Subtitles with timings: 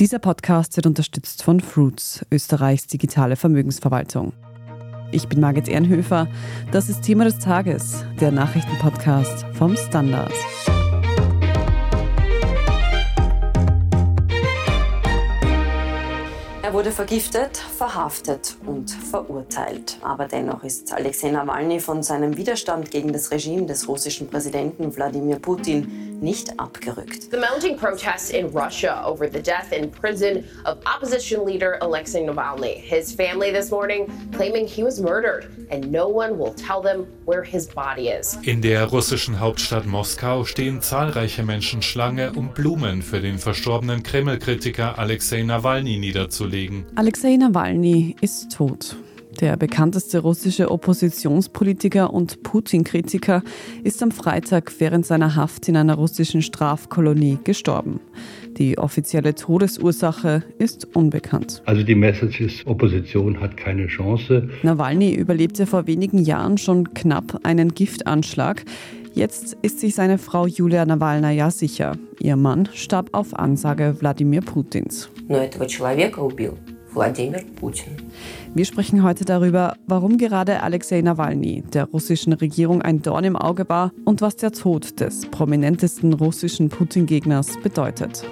[0.00, 4.32] Dieser Podcast wird unterstützt von Fruits, Österreichs digitale Vermögensverwaltung.
[5.12, 6.26] Ich bin Margit Ehrenhöfer.
[6.72, 10.32] Das ist Thema des Tages, der Nachrichtenpodcast vom Standard.
[16.62, 19.96] Er wurde vergiftet, verhaftet und verurteilt.
[20.02, 25.38] Aber dennoch ist Alexei Nawalny von seinem Widerstand gegen das Regime des russischen Präsidenten Wladimir
[25.38, 27.30] Putin nicht abgerückt.
[27.30, 32.74] The mounting protests in Russia over the death in prison of opposition leader Alexei Navalny.
[32.74, 37.42] His family this morning claiming he was murdered and no one will tell them where
[37.42, 38.36] his body is.
[38.42, 44.98] In der russischen Hauptstadt Moskau stehen zahlreiche Menschen Schlange, um Blumen für den verstorbenen Kreml-Kritiker
[44.98, 46.84] Alexei Nawalny niederzulegen.
[46.96, 47.69] Alexei Nawalny
[48.21, 48.97] ist tot.
[49.39, 53.43] Der bekannteste russische Oppositionspolitiker und Putin-Kritiker
[53.83, 57.99] ist am Freitag während seiner Haft in einer russischen Strafkolonie gestorben.
[58.57, 61.61] Die offizielle Todesursache ist unbekannt.
[61.65, 64.49] Also die Message ist, Opposition hat keine Chance.
[64.63, 68.63] Nawalny überlebte vor wenigen Jahren schon knapp einen Giftanschlag.
[69.13, 71.95] Jetzt ist sich seine Frau Julia Nawalnaja sicher.
[72.19, 75.09] Ihr Mann starb auf Ansage Wladimir Putins.
[75.27, 76.57] Но этого человека убил
[76.92, 77.96] Wladimir Putin.
[78.54, 83.68] Wir sprechen heute darüber, warum gerade Alexei Nawalny der russischen Regierung ein Dorn im Auge
[83.68, 88.24] war und was der Tod des prominentesten russischen Putin-Gegners bedeutet.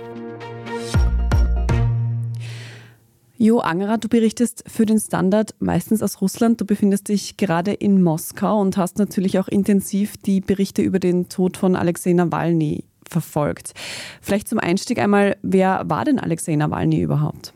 [3.41, 6.61] Jo Angerer, du berichtest für den Standard meistens aus Russland.
[6.61, 11.29] Du befindest dich gerade in Moskau und hast natürlich auch intensiv die Berichte über den
[11.29, 13.75] Tod von Alexei Nawalny verfolgt.
[14.21, 17.55] Vielleicht zum Einstieg einmal, wer war denn Alexei Nawalny überhaupt?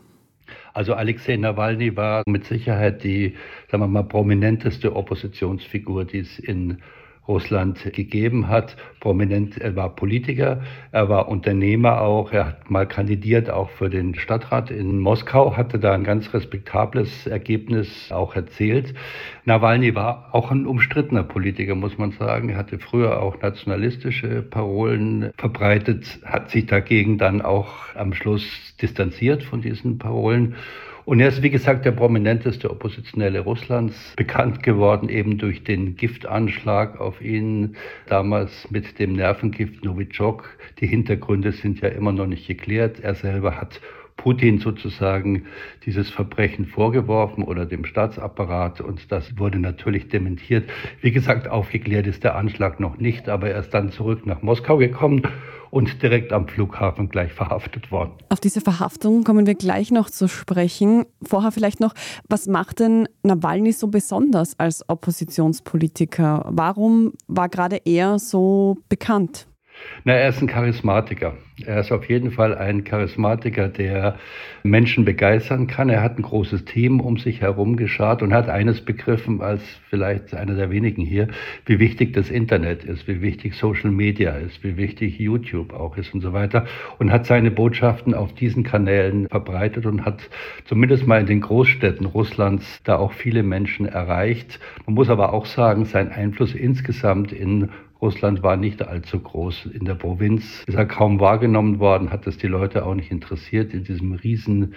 [0.73, 3.35] Also Alexei Nawalny war mit Sicherheit die,
[3.69, 6.81] sagen wir mal, prominenteste Oppositionsfigur, die es in
[7.27, 8.75] Russland gegeben hat.
[8.99, 14.15] Prominent, er war Politiker, er war Unternehmer auch, er hat mal kandidiert auch für den
[14.15, 18.93] Stadtrat in Moskau, hatte da ein ganz respektables Ergebnis auch erzählt.
[19.45, 22.49] Nawalny war auch ein umstrittener Politiker, muss man sagen.
[22.49, 29.43] Er hatte früher auch nationalistische Parolen verbreitet, hat sich dagegen dann auch am Schluss distanziert
[29.43, 30.55] von diesen Parolen
[31.05, 36.99] und er ist, wie gesagt, der prominenteste Oppositionelle Russlands, bekannt geworden eben durch den Giftanschlag
[36.99, 37.75] auf ihn,
[38.07, 40.49] damals mit dem Nervengift Novichok.
[40.79, 42.99] Die Hintergründe sind ja immer noch nicht geklärt.
[43.01, 43.81] Er selber hat
[44.15, 45.45] Putin sozusagen
[45.85, 50.69] dieses Verbrechen vorgeworfen oder dem Staatsapparat und das wurde natürlich dementiert.
[51.01, 54.77] Wie gesagt, aufgeklärt ist der Anschlag noch nicht, aber er ist dann zurück nach Moskau
[54.77, 55.23] gekommen
[55.73, 58.11] und direkt am Flughafen gleich verhaftet worden.
[58.29, 61.05] Auf diese Verhaftung kommen wir gleich noch zu sprechen.
[61.23, 61.95] Vorher vielleicht noch,
[62.29, 66.45] was macht denn Nawalny so besonders als Oppositionspolitiker?
[66.47, 69.47] Warum war gerade er so bekannt?
[70.03, 71.33] Na, er ist ein Charismatiker.
[71.67, 74.17] Er ist auf jeden Fall ein Charismatiker, der
[74.63, 75.87] Menschen begeistern kann.
[75.87, 80.33] Er hat ein großes Team um sich herum geschart und hat eines begriffen als vielleicht
[80.33, 81.27] einer der wenigen hier,
[81.67, 86.15] wie wichtig das Internet ist, wie wichtig Social Media ist, wie wichtig YouTube auch ist
[86.15, 86.65] und so weiter.
[86.97, 90.27] Und hat seine Botschaften auf diesen Kanälen verbreitet und hat
[90.65, 94.59] zumindest mal in den Großstädten Russlands da auch viele Menschen erreicht.
[94.87, 97.69] Man muss aber auch sagen, sein Einfluss insgesamt in
[98.03, 99.67] Russland war nicht allzu groß.
[99.67, 103.73] In der Provinz ist er kaum wahrgenommen worden, hat es die Leute auch nicht interessiert
[103.73, 104.75] in diesem riesen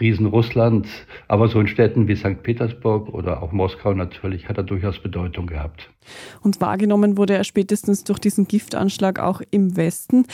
[0.00, 0.88] Riesen Russland,
[1.28, 2.42] aber so in Städten wie St.
[2.42, 5.88] Petersburg oder auch Moskau natürlich hat er durchaus Bedeutung gehabt.
[6.42, 10.26] Und wahrgenommen wurde er spätestens durch diesen Giftanschlag auch im Westen.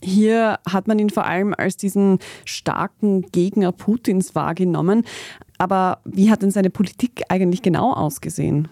[0.00, 5.04] Hier hat man ihn vor allem als diesen starken Gegner Putins wahrgenommen.
[5.58, 8.68] Aber wie hat denn seine Politik eigentlich genau ausgesehen?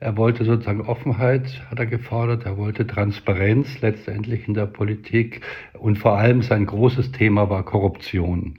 [0.00, 5.40] Er wollte sozusagen Offenheit, hat er gefordert, er wollte Transparenz letztendlich in der Politik
[5.74, 8.56] und vor allem sein großes Thema war Korruption.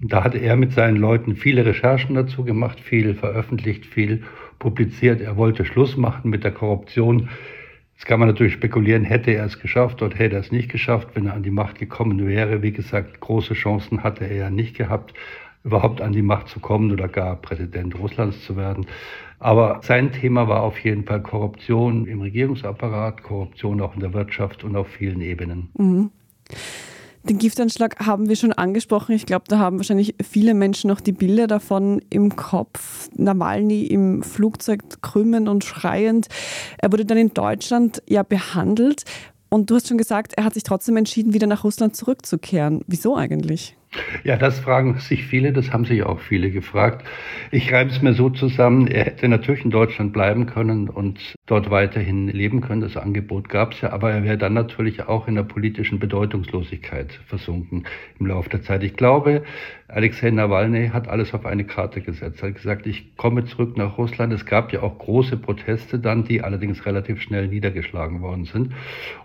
[0.00, 4.22] Da hat er mit seinen Leuten viele Recherchen dazu gemacht, viel veröffentlicht, viel
[4.58, 5.20] publiziert.
[5.20, 7.28] Er wollte Schluss machen mit der Korruption.
[7.94, 11.08] Jetzt kann man natürlich spekulieren, hätte er es geschafft oder hätte er es nicht geschafft,
[11.14, 12.62] wenn er an die Macht gekommen wäre.
[12.62, 15.14] Wie gesagt, große Chancen hatte er ja nicht gehabt
[15.64, 18.86] überhaupt an die Macht zu kommen oder gar Präsident Russlands zu werden.
[19.40, 24.64] Aber sein Thema war auf jeden Fall Korruption im Regierungsapparat, Korruption auch in der Wirtschaft
[24.64, 25.70] und auf vielen Ebenen.
[25.78, 26.10] Mhm.
[27.24, 29.14] Den Giftanschlag haben wir schon angesprochen.
[29.14, 33.08] Ich glaube, da haben wahrscheinlich viele Menschen noch die Bilder davon im Kopf.
[33.14, 36.28] Nawalny im Flugzeug krümmend und schreiend.
[36.78, 39.04] Er wurde dann in Deutschland ja behandelt.
[39.50, 42.82] Und du hast schon gesagt, er hat sich trotzdem entschieden, wieder nach Russland zurückzukehren.
[42.86, 43.76] Wieso eigentlich?
[44.22, 47.04] Ja, das fragen sich viele, das haben sich auch viele gefragt.
[47.50, 51.70] Ich reibe es mir so zusammen, er hätte natürlich in Deutschland bleiben können und dort
[51.70, 52.82] weiterhin leben können.
[52.82, 57.18] Das Angebot gab es ja, aber er wäre dann natürlich auch in der politischen Bedeutungslosigkeit
[57.26, 57.84] versunken
[58.20, 58.84] im Laufe der Zeit.
[58.84, 59.42] Ich glaube,
[59.88, 62.42] Alexei Nawalny hat alles auf eine Karte gesetzt.
[62.42, 64.32] Er hat gesagt, ich komme zurück nach Russland.
[64.32, 68.72] Es gab ja auch große Proteste dann, die allerdings relativ schnell niedergeschlagen worden sind.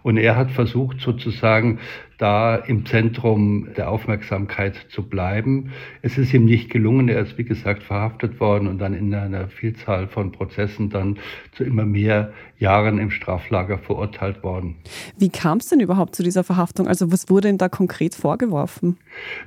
[0.01, 1.79] Und er hat versucht, sozusagen
[2.17, 5.71] da im Zentrum der Aufmerksamkeit zu bleiben.
[6.01, 7.09] Es ist ihm nicht gelungen.
[7.09, 11.17] Er ist, wie gesagt, verhaftet worden und dann in einer Vielzahl von Prozessen dann
[11.51, 14.77] zu immer mehr Jahren im Straflager verurteilt worden.
[15.17, 16.88] Wie kam es denn überhaupt zu dieser Verhaftung?
[16.88, 18.97] Also was wurde ihm da konkret vorgeworfen?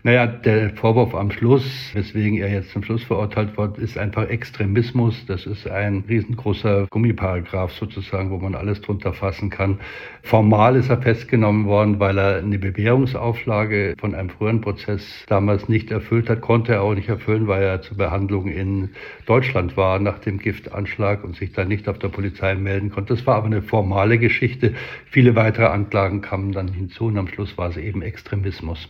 [0.03, 1.65] Naja, der Vorwurf am Schluss,
[1.95, 5.25] weswegen er jetzt zum Schluss verurteilt wird, ist einfach Extremismus.
[5.27, 9.79] Das ist ein riesengroßer Gummiparagraph sozusagen, wo man alles drunter fassen kann.
[10.23, 15.91] Formal ist er festgenommen worden, weil er eine Bewährungsauflage von einem früheren Prozess damals nicht
[15.91, 18.91] erfüllt hat, konnte er auch nicht erfüllen, weil er zur Behandlung in
[19.27, 23.15] Deutschland war nach dem Giftanschlag und sich dann nicht auf der Polizei melden konnte.
[23.15, 24.75] Das war aber eine formale Geschichte.
[25.11, 28.89] Viele weitere Anklagen kamen dann hinzu und am Schluss war es eben Extremismus.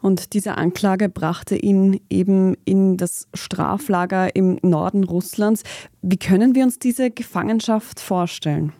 [0.00, 5.62] Und diese Anklage brachte ihn eben in das Straflager im Norden Russlands.
[6.02, 8.74] Wie können wir uns diese Gefangenschaft vorstellen?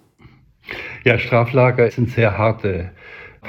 [1.05, 2.91] Ja, Straflager sind sehr harte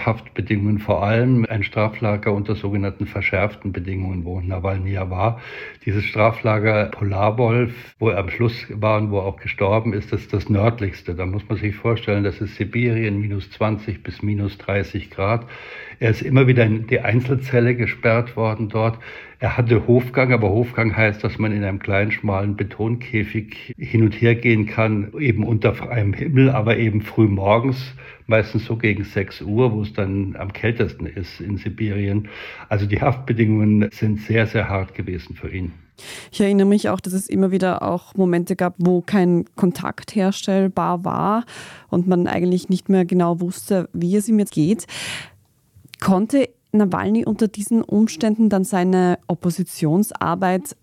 [0.03, 5.41] Haftbedingungen, vor allem ein Straflager unter sogenannten verschärften Bedingungen, wo Nawalny ja war.
[5.85, 10.21] Dieses Straflager Polarwolf, wo er am Schluss war und wo er auch gestorben ist, das
[10.21, 11.15] ist das nördlichste.
[11.15, 15.45] Da muss man sich vorstellen, das ist Sibirien, minus 20 bis minus 30 Grad.
[15.99, 18.97] Er ist immer wieder in die Einzelzelle gesperrt worden dort.
[19.39, 24.13] Er hatte Hofgang, aber Hofgang heißt, dass man in einem kleinen, schmalen Betonkäfig hin und
[24.13, 27.93] her gehen kann, eben unter freiem Himmel, aber eben früh morgens,
[28.27, 32.29] meistens so gegen 6 Uhr, wo es dann am kältesten ist in Sibirien.
[32.69, 35.73] Also die Haftbedingungen sind sehr, sehr hart gewesen für ihn.
[36.31, 41.05] Ich erinnere mich auch, dass es immer wieder auch Momente gab, wo kein Kontakt herstellbar
[41.05, 41.45] war
[41.89, 44.87] und man eigentlich nicht mehr genau wusste, wie es ihm jetzt geht.
[45.99, 50.75] Konnte Nawalny unter diesen Umständen dann seine Oppositionsarbeit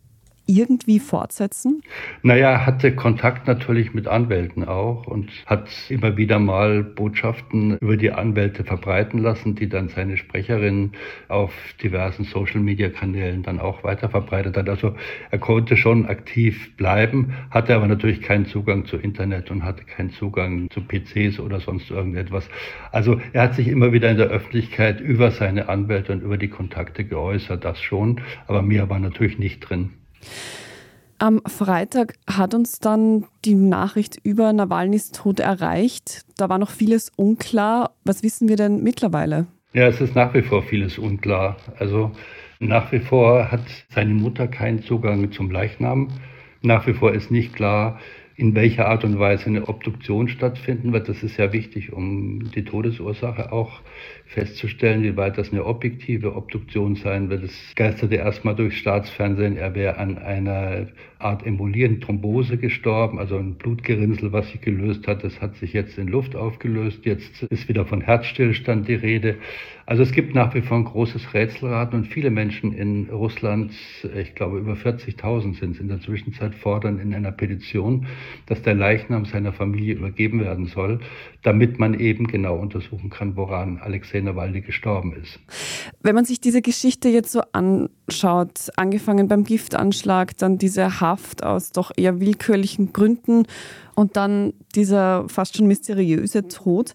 [0.47, 1.83] irgendwie fortsetzen?
[2.23, 8.13] Naja, hatte Kontakt natürlich mit Anwälten auch und hat immer wieder mal Botschaften über die
[8.13, 10.93] Anwälte verbreiten lassen, die dann seine Sprecherin
[11.29, 11.53] auf
[11.83, 14.69] diversen Social-Media-Kanälen dann auch weiter verbreitet hat.
[14.69, 14.95] Also
[15.31, 20.11] er konnte schon aktiv bleiben, hatte aber natürlich keinen Zugang zu Internet und hatte keinen
[20.11, 22.49] Zugang zu PCs oder sonst irgendetwas.
[22.91, 26.49] Also er hat sich immer wieder in der Öffentlichkeit über seine Anwälte und über die
[26.49, 29.91] Kontakte geäußert, das schon, aber mir war natürlich nicht drin.
[31.19, 36.23] Am Freitag hat uns dann die Nachricht über Nawalnys Tod erreicht.
[36.37, 37.93] Da war noch vieles unklar.
[38.05, 39.47] Was wissen wir denn mittlerweile?
[39.73, 41.57] Ja, es ist nach wie vor vieles unklar.
[41.79, 42.11] Also
[42.59, 43.63] nach wie vor hat
[43.95, 46.09] seine Mutter keinen Zugang zum Leichnam.
[46.61, 48.01] Nach wie vor ist nicht klar,
[48.37, 51.09] in welcher Art und Weise eine Obduktion stattfinden wird.
[51.09, 53.81] Das ist ja wichtig, um die Todesursache auch
[54.33, 57.45] festzustellen, wie weit das eine objektive Obduktion sein wird.
[57.45, 60.87] Es geisterte erstmal durchs Staatsfernsehen, er wäre an einer
[61.19, 65.23] Art embolierenden Thrombose gestorben, also ein Blutgerinnsel, was sich gelöst hat.
[65.23, 67.05] Das hat sich jetzt in Luft aufgelöst.
[67.05, 69.37] Jetzt ist wieder von Herzstillstand die Rede.
[69.85, 73.73] Also es gibt nach wie vor ein großes Rätselraten und viele Menschen in Russland,
[74.17, 78.07] ich glaube über 40.000 sind es in der Zwischenzeit, fordern in einer Petition,
[78.47, 81.01] dass der Leichnam seiner Familie übergeben werden soll,
[81.43, 85.39] damit man eben genau untersuchen kann, woran Alexei Nawalny gestorben ist.
[86.01, 91.71] Wenn man sich diese Geschichte jetzt so anschaut, angefangen beim Giftanschlag, dann diese Haft aus
[91.71, 93.45] doch eher willkürlichen Gründen
[93.95, 96.93] und dann dieser fast schon mysteriöse Tod,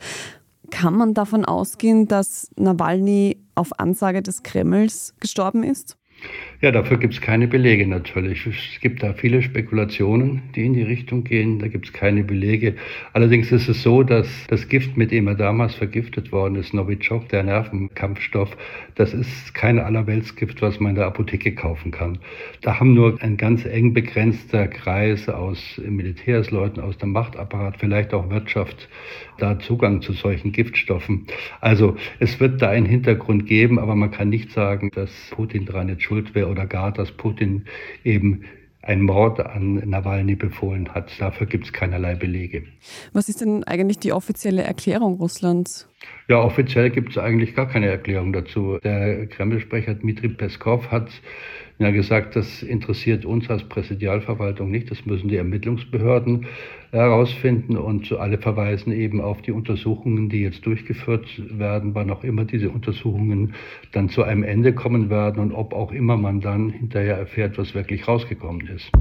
[0.69, 5.97] kann man davon ausgehen, dass Nawalny auf Ansage des Kremls gestorben ist?
[6.59, 8.47] Ja, dafür gibt es keine Belege natürlich.
[8.47, 11.59] Es gibt da viele Spekulationen, die in die Richtung gehen.
[11.59, 12.73] Da gibt es keine Belege.
[13.13, 17.29] Allerdings ist es so, dass das Gift, mit dem er damals vergiftet worden ist, Novichok,
[17.29, 18.57] der Nervenkampfstoff,
[18.95, 22.17] das ist kein Allerweltsgift, was man in der Apotheke kaufen kann.
[22.61, 28.31] Da haben nur ein ganz eng begrenzter Kreis aus Militärsleuten, aus dem Machtapparat, vielleicht auch
[28.31, 28.89] Wirtschaft,
[29.37, 31.27] da Zugang zu solchen Giftstoffen.
[31.61, 35.89] Also es wird da einen Hintergrund geben, aber man kann nicht sagen, dass Putin daran
[35.89, 37.65] jetzt schuld wäre oder gar, dass Putin
[38.03, 38.43] eben
[38.87, 41.11] einen Mord an Nawalny befohlen hat.
[41.19, 42.63] Dafür gibt es keinerlei Belege.
[43.11, 45.89] Was ist denn eigentlich die offizielle Erklärung Russlands?
[46.29, 48.77] Ja, offiziell gibt es eigentlich gar keine Erklärung dazu.
[48.83, 51.09] Der Kreml-Sprecher Dmitri Peskov hat
[51.79, 56.47] ja gesagt, das interessiert uns als Präsidialverwaltung nicht, das müssen die Ermittlungsbehörden
[56.91, 61.27] herausfinden und alle verweisen eben auf die Untersuchungen, die jetzt durchgeführt
[61.59, 63.53] werden, wann auch immer diese Untersuchungen
[63.91, 67.75] dann zu einem Ende kommen werden und ob auch immer man dann hinterher erfährt, was
[67.75, 68.91] wirklich rausgekommen ist.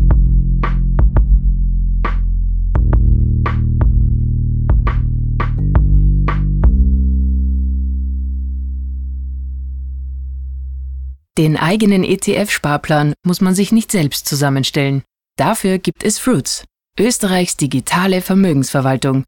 [11.39, 15.03] Den eigenen ETF-Sparplan muss man sich nicht selbst zusammenstellen.
[15.37, 16.65] Dafür gibt es Fruits,
[16.99, 19.25] Österreichs digitale Vermögensverwaltung.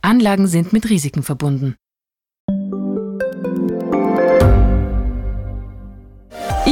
[0.00, 1.76] Anlagen sind mit Risiken verbunden.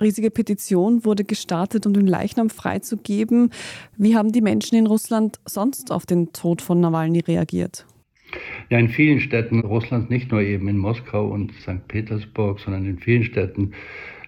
[0.00, 3.50] riesige Petition wurde gestartet, um den Leichnam freizugeben.
[3.96, 7.86] Wie haben die Menschen in Russland sonst auf den Tod von Nawalny reagiert?
[8.68, 11.86] Ja, in vielen Städten Russlands, nicht nur eben in Moskau und St.
[11.88, 13.72] Petersburg, sondern in vielen Städten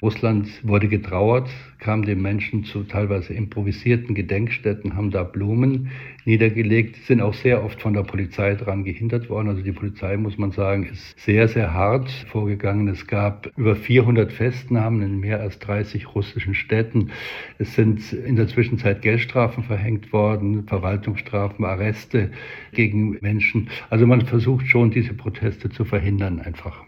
[0.02, 5.92] Russland wurde getrauert, kam den Menschen zu teilweise improvisierten Gedenkstätten, haben da Blumen
[6.24, 9.48] niedergelegt, sind auch sehr oft von der Polizei daran gehindert worden.
[9.48, 12.88] Also die Polizei, muss man sagen, ist sehr, sehr hart vorgegangen.
[12.88, 17.12] Es gab über 400 Festnahmen in mehr als 30 russischen Städten.
[17.58, 22.32] Es sind in der Zwischenzeit Geldstrafen verhängt worden, Verwaltungsstrafen, Arreste
[22.72, 23.70] gegen Menschen.
[23.88, 26.82] Also man versucht schon, diese Proteste zu verhindern einfach.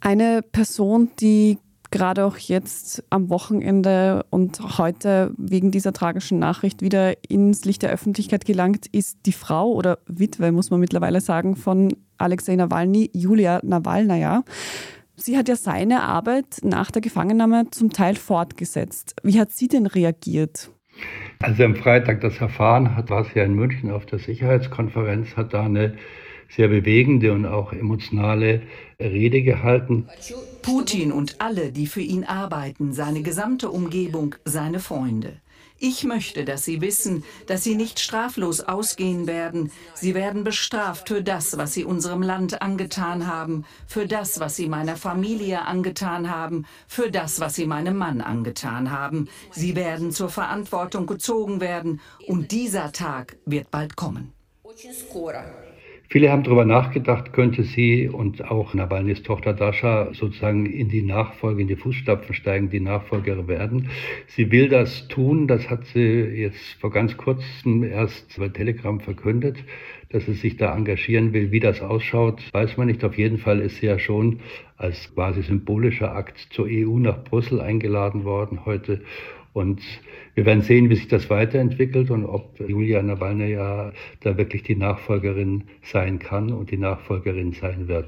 [0.00, 1.58] Eine Person, die
[1.92, 7.90] gerade auch jetzt am Wochenende und heute wegen dieser tragischen Nachricht wieder ins Licht der
[7.90, 13.60] Öffentlichkeit gelangt, ist die Frau oder Witwe, muss man mittlerweile sagen, von Alexei Nawalny, Julia
[13.62, 14.42] Nawalnaja.
[15.14, 19.14] Sie hat ja seine Arbeit nach der Gefangennahme zum Teil fortgesetzt.
[19.22, 20.70] Wie hat sie denn reagiert?
[21.40, 25.36] Als er am Freitag das erfahren hat, war sie ja in München auf der Sicherheitskonferenz,
[25.36, 25.94] hat da eine
[26.48, 28.62] sehr bewegende und auch emotionale
[29.10, 30.08] Rede gehalten.
[30.62, 35.40] Putin und alle, die für ihn arbeiten, seine gesamte Umgebung, seine Freunde.
[35.84, 39.72] Ich möchte, dass Sie wissen, dass Sie nicht straflos ausgehen werden.
[39.94, 44.68] Sie werden bestraft für das, was Sie unserem Land angetan haben, für das, was Sie
[44.68, 49.28] meiner Familie angetan haben, für das, was Sie meinem Mann angetan haben.
[49.50, 54.32] Sie werden zur Verantwortung gezogen werden und dieser Tag wird bald kommen.
[56.12, 61.62] Viele haben darüber nachgedacht, könnte sie und auch Nawalnys Tochter Dasha sozusagen in die Nachfolge,
[61.62, 63.88] in die Fußstapfen steigen, die Nachfolgerin werden.
[64.26, 69.64] Sie will das tun, das hat sie jetzt vor ganz kurzem erst bei Telegram verkündet,
[70.10, 71.50] dass sie sich da engagieren will.
[71.50, 73.02] Wie das ausschaut, weiß man nicht.
[73.04, 74.40] Auf jeden Fall ist sie ja schon
[74.76, 79.00] als quasi symbolischer Akt zur EU nach Brüssel eingeladen worden heute.
[79.53, 79.81] Und
[80.35, 85.63] wir werden sehen, wie sich das weiterentwickelt und ob Julia Nawalnaja da wirklich die Nachfolgerin
[85.81, 88.07] sein kann und die Nachfolgerin sein wird.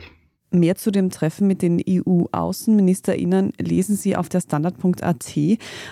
[0.51, 5.37] Mehr zu dem Treffen mit den EU-AußenministerInnen lesen Sie auf der Standard.at.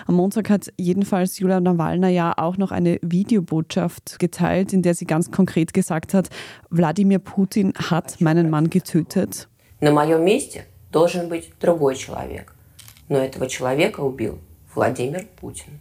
[0.06, 5.30] Am Montag hat jedenfalls Julia Nawalnaja auch noch eine Videobotschaft geteilt, in der sie ganz
[5.30, 6.28] konkret gesagt hat,
[6.70, 9.48] Wladimir Putin hat meinen Mann getötet.
[9.80, 12.54] На моем месте должен быть другой человек.
[13.08, 14.40] Но этого человека убил
[14.75, 15.79] Wladimir Putin.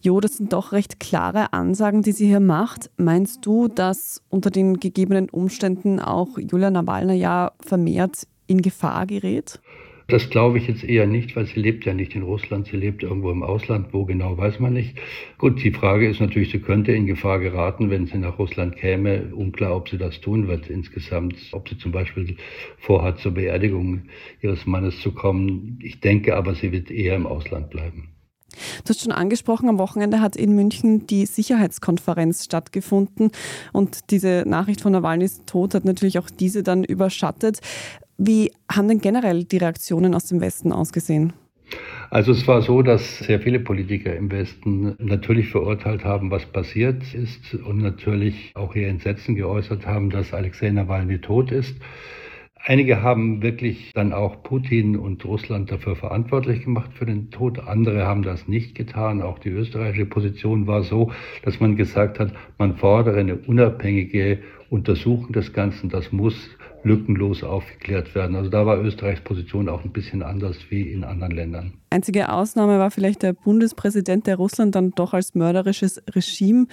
[0.00, 2.90] Jo, das sind doch recht klare Ansagen, die sie hier macht.
[2.98, 9.60] Meinst du, dass unter den gegebenen Umständen auch Julia Nawalna ja vermehrt in Gefahr gerät?
[10.06, 13.02] Das glaube ich jetzt eher nicht, weil sie lebt ja nicht in Russland, sie lebt
[13.02, 14.98] irgendwo im Ausland, wo genau weiß man nicht.
[15.38, 19.34] Gut, die Frage ist natürlich, sie könnte in Gefahr geraten, wenn sie nach Russland käme.
[19.34, 22.36] Unklar, ob sie das tun wird insgesamt, ob sie zum Beispiel
[22.78, 24.02] vorhat, zur Beerdigung
[24.42, 25.78] ihres Mannes zu kommen.
[25.82, 28.10] Ich denke aber, sie wird eher im Ausland bleiben.
[28.84, 33.30] Du hast schon angesprochen, am Wochenende hat in München die Sicherheitskonferenz stattgefunden
[33.72, 37.60] und diese Nachricht von Nawalnys Tod hat natürlich auch diese dann überschattet.
[38.16, 41.32] Wie haben denn generell die Reaktionen aus dem Westen ausgesehen?
[42.10, 47.02] Also es war so, dass sehr viele Politiker im Westen natürlich verurteilt haben, was passiert
[47.14, 51.74] ist und natürlich auch ihr Entsetzen geäußert haben, dass Alexei Nawalny tot ist.
[52.66, 57.58] Einige haben wirklich dann auch Putin und Russland dafür verantwortlich gemacht für den Tod.
[57.58, 59.20] Andere haben das nicht getan.
[59.20, 64.38] Auch die österreichische Position war so, dass man gesagt hat, man fordere eine unabhängige
[64.70, 65.90] Untersuchung des Ganzen.
[65.90, 66.48] Das muss
[66.84, 68.36] lückenlos aufgeklärt werden.
[68.36, 71.74] Also da war Österreichs Position auch ein bisschen anders wie in anderen Ländern.
[71.90, 76.66] Einzige Ausnahme war vielleicht der Bundespräsident, der Russland dann doch als mörderisches Regime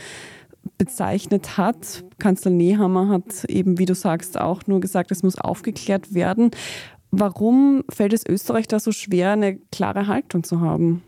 [0.77, 2.03] bezeichnet hat.
[2.19, 6.51] Kanzler Nehammer hat eben, wie du sagst, auch nur gesagt, es muss aufgeklärt werden.
[7.13, 11.01] Warum fällt es Österreich da so schwer, eine klare Haltung zu haben?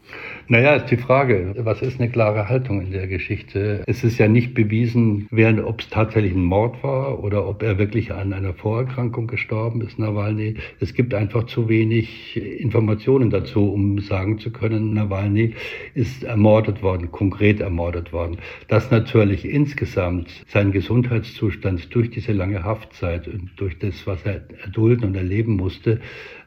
[0.49, 3.81] Naja, ist die Frage, was ist eine klare Haltung in der Geschichte?
[3.87, 5.29] Es ist ja nicht bewiesen,
[5.63, 9.97] ob es tatsächlich ein Mord war oder ob er wirklich an einer Vorerkrankung gestorben ist,
[9.97, 10.55] Nawalny.
[10.81, 15.53] Es gibt einfach zu wenig Informationen dazu, um sagen zu können, Nawalny
[15.93, 18.39] ist ermordet worden, konkret ermordet worden.
[18.67, 25.05] Dass natürlich insgesamt sein Gesundheitszustand durch diese lange Haftzeit und durch das, was er erdulden
[25.05, 25.92] und erleben musste,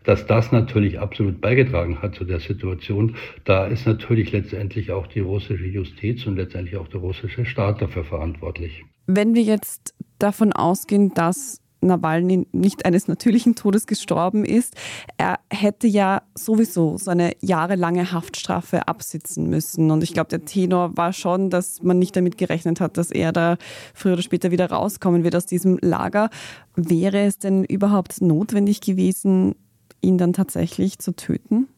[0.05, 3.17] dass das natürlich absolut beigetragen hat zu der Situation.
[3.45, 8.05] Da ist natürlich letztendlich auch die russische Justiz und letztendlich auch der russische Staat dafür
[8.05, 8.85] verantwortlich.
[9.07, 14.75] Wenn wir jetzt davon ausgehen, dass Nawalny nicht eines natürlichen Todes gestorben ist.
[15.19, 19.91] Er hätte ja sowieso so eine jahrelange Haftstrafe absitzen müssen.
[19.91, 23.33] Und ich glaube, der Tenor war schon, dass man nicht damit gerechnet hat, dass er
[23.33, 23.57] da
[23.95, 26.31] früher oder später wieder rauskommen wird aus diesem Lager.
[26.75, 29.55] Wäre es denn überhaupt notwendig gewesen,
[30.01, 31.69] ihn dann tatsächlich zu töten?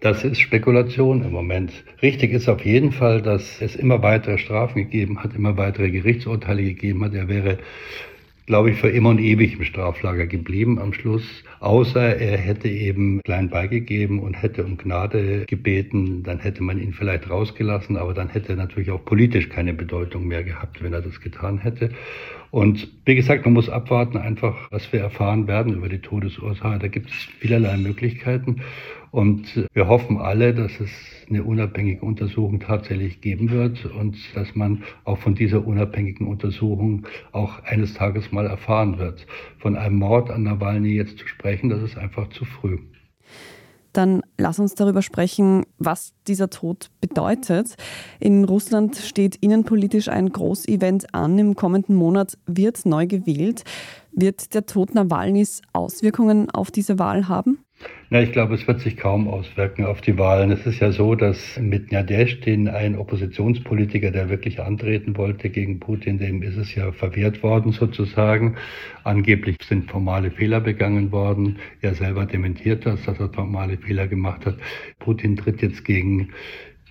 [0.00, 1.72] Das ist Spekulation im Moment.
[2.02, 6.64] Richtig ist auf jeden Fall, dass es immer weitere Strafen gegeben hat, immer weitere Gerichtsurteile
[6.64, 7.14] gegeben hat.
[7.14, 7.58] Er wäre
[8.46, 11.22] glaube ich, für immer und ewig im Straflager geblieben am Schluss.
[11.60, 16.92] Außer er hätte eben klein beigegeben und hätte um Gnade gebeten, dann hätte man ihn
[16.92, 21.02] vielleicht rausgelassen, aber dann hätte er natürlich auch politisch keine Bedeutung mehr gehabt, wenn er
[21.02, 21.90] das getan hätte.
[22.52, 26.78] Und wie gesagt, man muss abwarten einfach, was wir erfahren werden über die Todesursache.
[26.78, 28.60] Da gibt es vielerlei Möglichkeiten.
[29.10, 30.90] Und wir hoffen alle, dass es
[31.30, 37.62] eine unabhängige Untersuchung tatsächlich geben wird und dass man auch von dieser unabhängigen Untersuchung auch
[37.64, 39.26] eines Tages mal erfahren wird.
[39.56, 42.76] Von einem Mord an Nawalny jetzt zu sprechen, das ist einfach zu früh.
[43.92, 47.76] Dann lass uns darüber sprechen, was dieser Tod bedeutet.
[48.20, 51.38] In Russland steht innenpolitisch ein Großevent an.
[51.38, 53.64] Im kommenden Monat wird neu gewählt.
[54.12, 57.61] Wird der Tod Nawalnys Auswirkungen auf diese Wahl haben?
[58.10, 60.50] Na, ich glaube, es wird sich kaum auswirken auf die Wahlen.
[60.50, 66.18] Es ist ja so, dass mit Nadezhdin ein Oppositionspolitiker, der wirklich antreten wollte gegen Putin,
[66.18, 68.56] dem ist es ja verwehrt worden sozusagen.
[69.02, 71.56] Angeblich sind formale Fehler begangen worden.
[71.80, 74.58] Er selber dementiert das, dass er formale Fehler gemacht hat.
[74.98, 76.32] Putin tritt jetzt gegen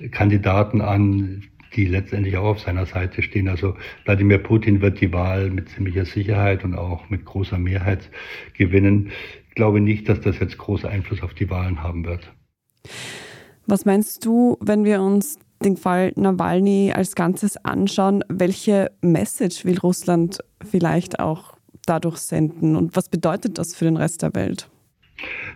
[0.09, 1.43] Kandidaten an,
[1.75, 3.47] die letztendlich auch auf seiner Seite stehen.
[3.47, 3.75] Also
[4.05, 8.09] Wladimir Putin wird die Wahl mit ziemlicher Sicherheit und auch mit großer Mehrheit
[8.57, 9.11] gewinnen
[9.55, 12.31] glaube nicht, dass das jetzt großen Einfluss auf die Wahlen haben wird.
[13.67, 18.23] Was meinst du, wenn wir uns den Fall Nawalny als Ganzes anschauen?
[18.27, 24.21] Welche Message will Russland vielleicht auch dadurch senden und was bedeutet das für den Rest
[24.21, 24.70] der Welt?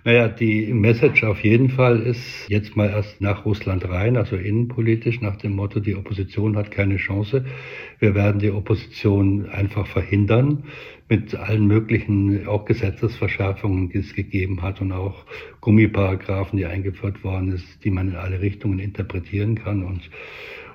[0.04, 5.20] Naja, die Message auf jeden Fall ist jetzt mal erst nach Russland rein, also innenpolitisch,
[5.20, 7.44] nach dem Motto, die Opposition hat keine Chance.
[7.98, 10.66] Wir werden die Opposition einfach verhindern
[11.10, 15.26] mit allen möglichen auch Gesetzesverschärfungen, die es gegeben hat und auch
[15.62, 20.10] Gummiparagraphen, die eingeführt worden ist, die man in alle Richtungen interpretieren kann und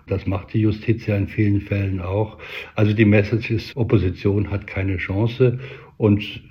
[0.07, 2.39] das macht die Justiz ja in vielen Fällen auch.
[2.75, 5.61] Also die Message ist, Opposition hat keine Chance
[5.99, 6.43] und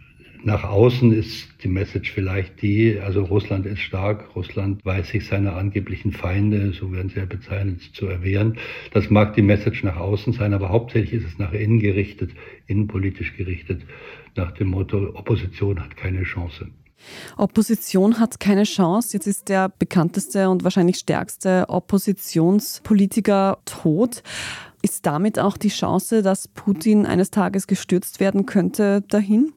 [0.44, 5.56] nach außen ist die Message vielleicht die, also Russland ist stark, Russland weiß sich seiner
[5.56, 8.58] angeblichen Feinde, so werden sie ja bezeichnet, zu erwehren.
[8.94, 12.32] Das mag die Message nach außen sein, aber hauptsächlich ist es nach innen gerichtet,
[12.68, 13.82] innenpolitisch gerichtet,
[14.36, 16.68] nach dem Motto, Opposition hat keine Chance.
[17.38, 19.14] Opposition hat keine Chance.
[19.14, 24.22] Jetzt ist der bekannteste und wahrscheinlich stärkste Oppositionspolitiker tot.
[24.82, 29.54] Ist damit auch die Chance, dass Putin eines Tages gestürzt werden könnte, dahin?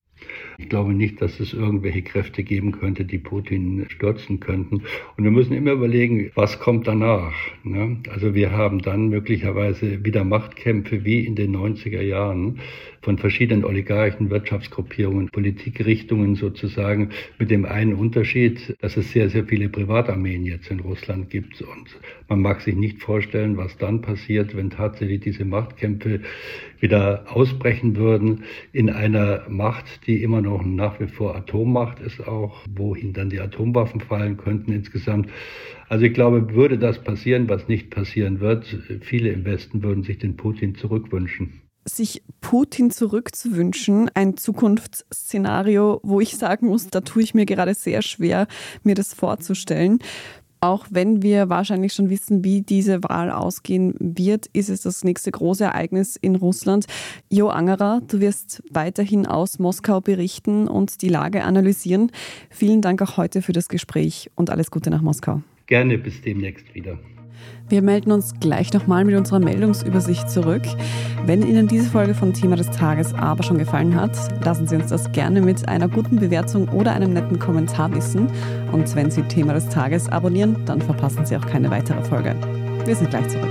[0.59, 4.83] Ich glaube nicht, dass es irgendwelche Kräfte geben könnte, die Putin stürzen könnten.
[5.17, 7.33] Und wir müssen immer überlegen, was kommt danach.
[7.65, 7.99] Ne?
[8.11, 12.61] Also wir haben dann möglicherweise wieder Machtkämpfe wie in den 90er Jahren
[13.03, 19.69] von verschiedenen Oligarchen, Wirtschaftsgruppierungen, Politikrichtungen sozusagen, mit dem einen Unterschied, dass es sehr, sehr viele
[19.69, 21.61] Privatarmeen jetzt in Russland gibt.
[21.61, 21.89] Und
[22.29, 26.21] man mag sich nicht vorstellen, was dann passiert, wenn tatsächlich diese Machtkämpfe
[26.79, 32.61] wieder ausbrechen würden in einer Macht, die immer noch nach wie vor Atommacht ist auch,
[32.73, 35.29] wohin dann die Atomwaffen fallen könnten insgesamt.
[35.89, 38.65] Also ich glaube, würde das passieren, was nicht passieren wird,
[39.01, 41.62] viele im Westen würden sich den Putin zurückwünschen.
[41.85, 48.03] Sich Putin zurückzuwünschen, ein Zukunftsszenario, wo ich sagen muss, da tue ich mir gerade sehr
[48.03, 48.47] schwer,
[48.83, 49.99] mir das vorzustellen.
[50.61, 55.33] Auch wenn wir wahrscheinlich schon wissen, wie diese Wahl ausgehen wird, ist es das nächste
[55.33, 56.87] große Ereignis in Russland.
[57.29, 62.13] Jo Angerer, du wirst weiterhin aus Moskau berichten und die Lage analysieren.
[62.49, 65.43] Vielen Dank auch heute für das Gespräch und alles Gute nach Moskau.
[65.67, 66.97] Gerne bis demnächst wieder.
[67.69, 70.63] Wir melden uns gleich nochmal mit unserer Meldungsübersicht zurück.
[71.25, 74.89] Wenn Ihnen diese Folge von Thema des Tages aber schon gefallen hat, lassen Sie uns
[74.89, 78.29] das gerne mit einer guten Bewertung oder einem netten Kommentar wissen.
[78.73, 82.37] Und wenn Sie Thema des Tages abonnieren, dann verpassen Sie auch keine weitere Folge.
[82.85, 83.49] Wir sind gleich zurück.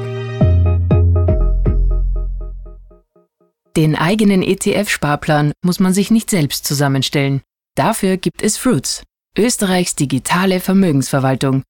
[3.78, 7.41] Den eigenen ETF-Sparplan muss man sich nicht selbst zusammenstellen.
[7.76, 9.04] Dafür gibt es Fruits,
[9.38, 11.63] Österreichs digitale Vermögensverwaltung.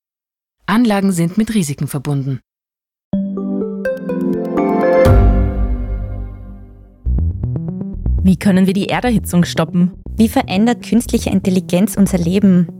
[0.67, 2.41] Anlagen sind mit Risiken verbunden.
[8.22, 9.93] Wie können wir die Erderhitzung stoppen?
[10.15, 12.67] Wie verändert künstliche Intelligenz unser Leben?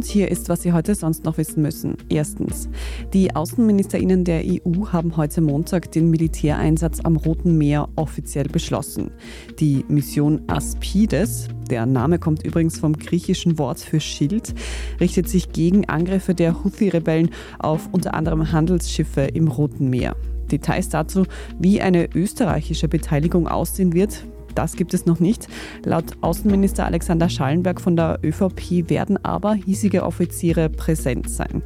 [0.00, 1.98] Und hier ist, was Sie heute sonst noch wissen müssen.
[2.08, 2.70] Erstens.
[3.12, 9.10] Die Außenministerinnen der EU haben heute Montag den Militäreinsatz am Roten Meer offiziell beschlossen.
[9.58, 14.54] Die Mission Aspides, der Name kommt übrigens vom griechischen Wort für Schild,
[15.00, 20.16] richtet sich gegen Angriffe der Houthi-Rebellen auf unter anderem Handelsschiffe im Roten Meer.
[20.50, 21.26] Details dazu,
[21.58, 25.48] wie eine österreichische Beteiligung aussehen wird, das gibt es noch nicht.
[25.84, 31.62] Laut Außenminister Alexander Schallenberg von der ÖVP werden aber hiesige Offiziere präsent sein.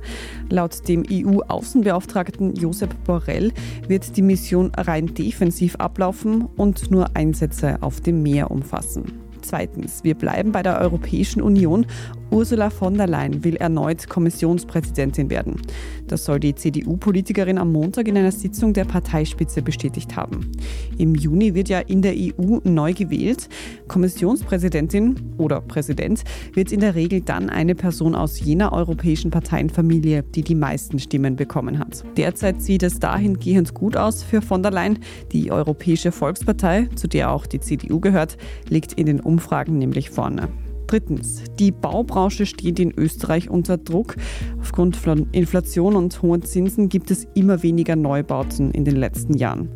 [0.51, 3.53] Laut dem EU-Außenbeauftragten Josep Borrell
[3.89, 9.25] wird die Mission rein defensiv ablaufen und nur Einsätze auf dem Meer umfassen.
[9.45, 11.87] Zweitens, wir bleiben bei der Europäischen Union.
[12.31, 15.61] Ursula von der Leyen will erneut Kommissionspräsidentin werden.
[16.09, 20.53] Das soll die CDU-Politikerin am Montag in einer Sitzung der Parteispitze bestätigt haben.
[20.99, 23.49] Im Juni wird ja in der EU neu gewählt.
[23.89, 30.43] Kommissionspräsidentin oder Präsident wird in der Regel dann eine Person aus jener europäischen Parteienfamilie, die
[30.43, 32.05] die meisten Stimmen bekommen hat.
[32.17, 34.99] Derzeit sieht es dahingehend gut aus für von der Leyen.
[35.33, 38.37] Die Europäische Volkspartei, zu der auch die CDU gehört,
[38.69, 40.49] liegt in den Umfragen nämlich vorne.
[40.87, 44.17] Drittens, die Baubranche steht in Österreich unter Druck.
[44.61, 49.71] Aufgrund von Inflation und hohen Zinsen gibt es immer weniger Neubauten in den letzten Jahren.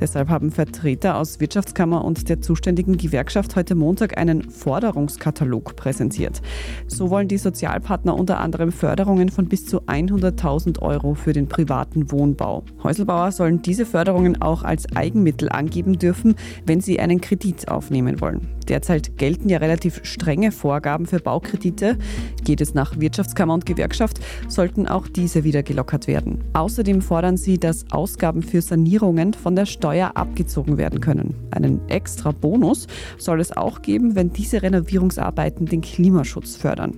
[0.00, 6.40] Deshalb haben Vertreter aus Wirtschaftskammer und der zuständigen Gewerkschaft heute Montag einen Forderungskatalog präsentiert.
[6.86, 12.10] So wollen die Sozialpartner unter anderem Förderungen von bis zu 100.000 Euro für den privaten
[12.10, 12.64] Wohnbau.
[12.82, 16.34] Häuselbauer sollen diese Förderungen auch als Eigenmittel angeben dürfen,
[16.64, 18.48] wenn sie einen Kredit aufnehmen wollen.
[18.68, 21.98] Derzeit gelten ja relativ strenge Vorgaben für Baukredite.
[22.44, 26.44] Geht es nach Wirtschaftskammer und Gewerkschaft, sollten auch diese wieder gelockert werden.
[26.52, 31.34] Außerdem fordern sie, dass Ausgaben für Sanierungen von der Steuer abgezogen werden können.
[31.50, 32.86] Einen extra Bonus
[33.18, 36.96] soll es auch geben, wenn diese Renovierungsarbeiten den Klimaschutz fördern.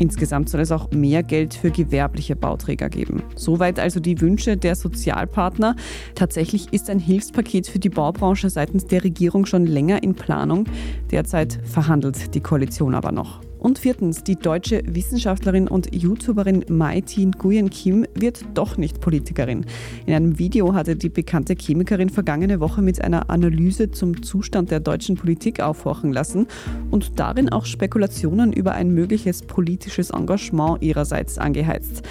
[0.00, 3.22] Insgesamt soll es auch mehr Geld für gewerbliche Bauträger geben.
[3.36, 5.76] Soweit also die Wünsche der Sozialpartner.
[6.14, 10.64] Tatsächlich ist ein Hilfspaket für die Baubranche seitens der Regierung schon länger in Planung.
[11.10, 13.42] Derzeit verhandelt die Koalition aber noch.
[13.60, 19.66] Und viertens, die deutsche Wissenschaftlerin und YouTuberin Mai-Tin Nguyen Kim wird doch nicht Politikerin.
[20.06, 24.80] In einem Video hatte die bekannte Chemikerin vergangene Woche mit einer Analyse zum Zustand der
[24.80, 26.46] deutschen Politik aufhorchen lassen
[26.90, 32.02] und darin auch Spekulationen über ein mögliches politisches Engagement ihrerseits angeheizt.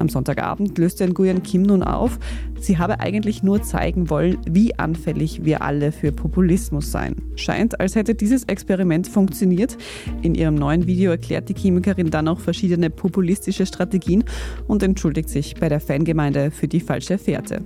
[0.00, 2.18] Am Sonntagabend löste Nguyen Kim nun auf,
[2.58, 7.16] sie habe eigentlich nur zeigen wollen, wie anfällig wir alle für Populismus seien.
[7.36, 9.76] Scheint, als hätte dieses Experiment funktioniert.
[10.22, 14.24] In ihrem neuen Video erklärt die Chemikerin dann auch verschiedene populistische Strategien
[14.66, 17.62] und entschuldigt sich bei der Fangemeinde für die falsche Fährte.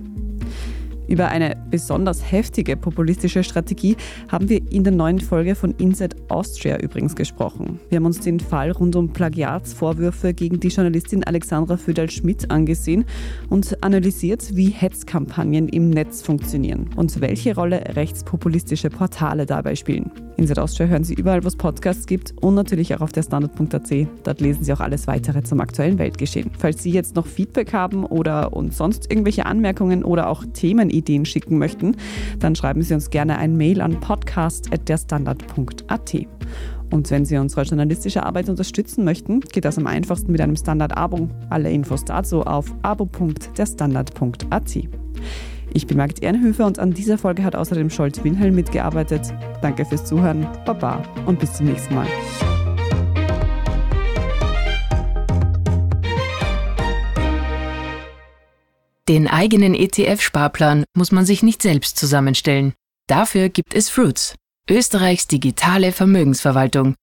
[1.07, 3.95] Über eine besonders heftige populistische Strategie
[4.29, 7.79] haben wir in der neuen Folge von Inside Austria übrigens gesprochen.
[7.89, 13.05] Wir haben uns den Fall rund um Plagiatsvorwürfe gegen die Journalistin Alexandra Föderl-Schmidt angesehen
[13.49, 20.11] und analysiert, wie Hetzkampagnen im Netz funktionieren und welche Rolle rechtspopulistische Portale dabei spielen.
[20.37, 24.07] Inside Austria hören Sie überall, wo es Podcasts gibt und natürlich auch auf der Standard.at.
[24.23, 26.51] Dort lesen Sie auch alles weitere zum aktuellen Weltgeschehen.
[26.57, 31.25] Falls Sie jetzt noch Feedback haben oder uns sonst irgendwelche Anmerkungen oder auch Themen Ideen
[31.25, 31.97] schicken möchten,
[32.39, 36.15] dann schreiben Sie uns gerne ein Mail an podcast.derstandard.at.
[36.91, 41.27] Und wenn Sie unsere journalistische Arbeit unterstützen möchten, geht das am einfachsten mit einem Standard-Abo.
[41.49, 44.77] Alle Infos dazu auf abo.derstandard.at.
[45.73, 49.33] Ich bin Margit Ehrenhöfer und an dieser Folge hat außerdem Scholz Wilhelm mitgearbeitet.
[49.61, 52.07] Danke fürs Zuhören, Baba und bis zum nächsten Mal.
[59.07, 62.73] Den eigenen ETF-Sparplan muss man sich nicht selbst zusammenstellen.
[63.07, 64.33] Dafür gibt es Fruits,
[64.67, 66.95] Österreichs digitale Vermögensverwaltung.